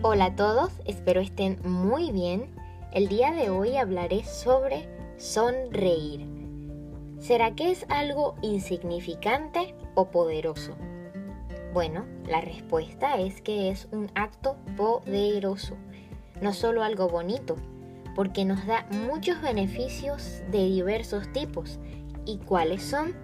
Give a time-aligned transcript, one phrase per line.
[0.00, 2.54] Hola a todos, espero estén muy bien.
[2.92, 6.24] El día de hoy hablaré sobre sonreír.
[7.18, 10.76] ¿Será que es algo insignificante o poderoso?
[11.74, 15.74] Bueno, la respuesta es que es un acto poderoso,
[16.40, 17.56] no solo algo bonito,
[18.14, 21.80] porque nos da muchos beneficios de diversos tipos.
[22.24, 23.16] ¿Y cuáles son?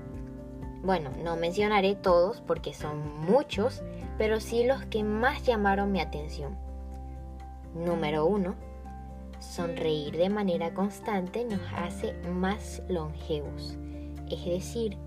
[0.84, 3.82] Bueno, no mencionaré todos porque son muchos,
[4.18, 6.58] pero sí los que más llamaron mi atención.
[7.74, 8.54] Número 1.
[9.38, 13.78] Sonreír de manera constante nos hace más longevos,
[14.30, 14.98] es decir,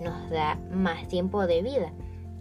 [0.00, 1.92] nos da más tiempo de vida.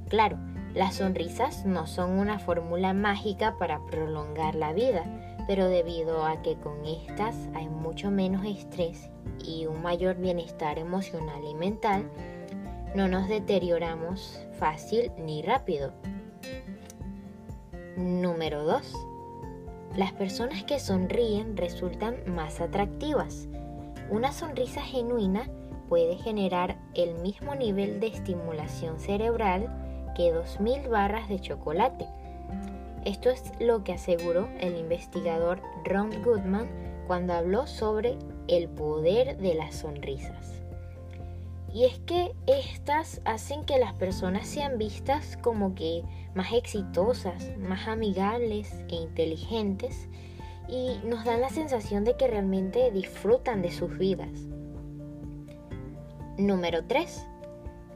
[0.08, 0.38] Claro,
[0.73, 5.03] las sonrisas no son una fórmula mágica para prolongar la vida,
[5.45, 9.09] pero debido a que con estas hay mucho menos estrés
[9.45, 12.09] y un mayor bienestar emocional y mental,
[12.97, 15.93] no nos deterioramos fácil ni rápido.
[17.95, 18.91] Número 2.
[19.95, 23.47] Las personas que sonríen resultan más atractivas.
[24.09, 25.47] Una sonrisa genuina
[25.89, 29.67] puede generar el mismo nivel de estimulación cerebral
[30.16, 32.07] que 2.000 barras de chocolate.
[33.05, 36.67] Esto es lo que aseguró el investigador Ron Goodman
[37.05, 40.66] cuando habló sobre el poder de las sonrisas.
[41.78, 46.02] Y es que estas hacen que las personas sean vistas como que
[46.34, 50.09] más exitosas, más amigables e inteligentes
[50.67, 54.31] y nos dan la sensación de que realmente disfrutan de sus vidas.
[56.39, 57.28] Número 3.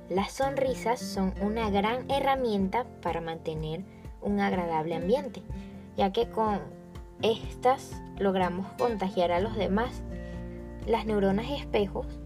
[0.10, 3.84] Las sonrisas son una gran herramienta para mantener
[4.22, 5.42] un agradable ambiente,
[5.98, 6.60] ya que con
[7.24, 10.04] estas logramos contagiar a los demás.
[10.86, 12.21] Las neuronas espejos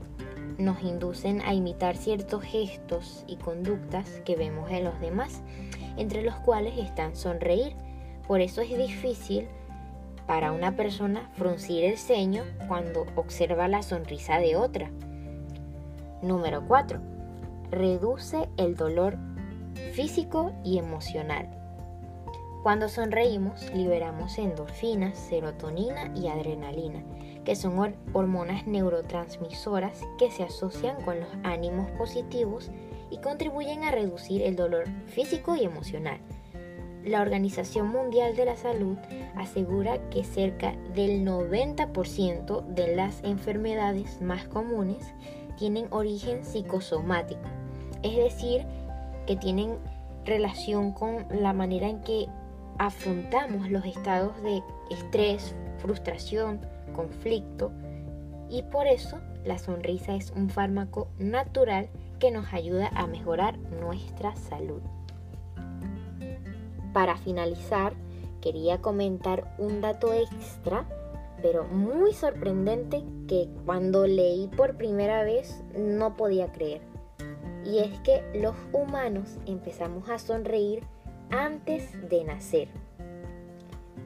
[0.57, 5.41] nos inducen a imitar ciertos gestos y conductas que vemos en los demás,
[5.97, 7.75] entre los cuales están sonreír.
[8.27, 9.47] Por eso es difícil
[10.27, 14.89] para una persona fruncir el ceño cuando observa la sonrisa de otra.
[16.21, 16.99] Número 4.
[17.71, 19.17] Reduce el dolor
[19.93, 21.64] físico y emocional.
[22.65, 27.03] Cuando sonreímos liberamos endorfinas, serotonina y adrenalina,
[27.43, 32.71] que son hormonas neurotransmisoras que se asocian con los ánimos positivos
[33.11, 36.17] y contribuyen a reducir el dolor físico y emocional.
[37.03, 38.97] La Organización Mundial de la Salud
[39.35, 45.05] asegura que cerca del 90% de las enfermedades más comunes
[45.55, 47.47] tienen origen psicosomático,
[48.01, 48.65] es decir,
[49.27, 49.77] que tienen
[50.25, 52.27] relación con la manera en que
[52.77, 56.61] afrontamos los estados de estrés, frustración,
[56.95, 57.71] conflicto
[58.49, 64.35] y por eso la sonrisa es un fármaco natural que nos ayuda a mejorar nuestra
[64.35, 64.81] salud.
[66.93, 67.93] Para finalizar,
[68.41, 70.85] quería comentar un dato extra,
[71.41, 76.81] pero muy sorprendente que cuando leí por primera vez no podía creer.
[77.65, 80.83] Y es que los humanos empezamos a sonreír
[81.31, 82.67] antes de nacer.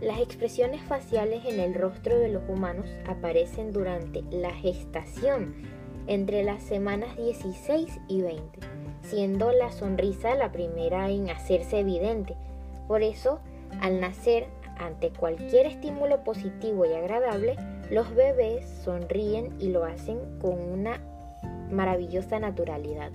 [0.02, 5.56] Las expresiones faciales en el rostro de los humanos aparecen durante la gestación,
[6.08, 8.59] entre las semanas 16 y 20,
[9.02, 12.35] siendo la sonrisa la primera en hacerse evidente.
[12.88, 13.40] Por eso,
[13.81, 14.47] al nacer,
[14.78, 17.58] ante cualquier estímulo positivo y agradable,
[17.91, 21.02] los bebés sonríen y lo hacen con una
[21.69, 23.12] maravillosa naturalidad.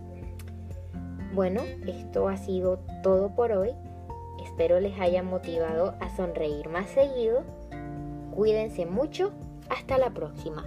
[1.32, 3.70] Bueno, esto ha sido todo por hoy.
[4.42, 7.42] Espero les haya motivado a sonreír más seguido.
[8.34, 9.32] Cuídense mucho.
[9.68, 10.64] Hasta la próxima.